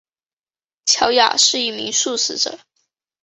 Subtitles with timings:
[0.85, 2.57] 乔雅是一名素食者。